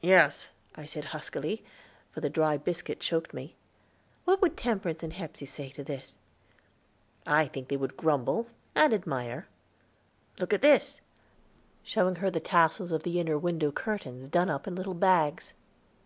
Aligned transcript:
"Yes," 0.00 0.48
I 0.74 0.86
said 0.86 1.04
huskily, 1.04 1.62
for 2.12 2.22
the 2.22 2.30
dry 2.30 2.56
biscuit 2.56 2.98
choked 3.00 3.34
me. 3.34 3.56
"What 4.24 4.40
would 4.40 4.56
Temperance 4.56 5.02
and 5.02 5.12
Hepsey 5.12 5.44
say 5.44 5.68
to 5.68 5.84
this?" 5.84 6.16
"I 7.26 7.46
think 7.46 7.68
they 7.68 7.76
would 7.76 7.94
grumble, 7.98 8.46
and 8.74 8.94
admire. 8.94 9.46
Look 10.38 10.54
at 10.54 10.62
this," 10.62 11.02
showing 11.82 12.14
her 12.16 12.30
the 12.30 12.40
tassels 12.40 12.90
of 12.90 13.02
the 13.02 13.20
inner 13.20 13.36
window 13.36 13.70
curtains 13.70 14.28
done 14.30 14.48
up 14.48 14.66
in 14.66 14.74
little 14.74 14.94
bags. 14.94 15.52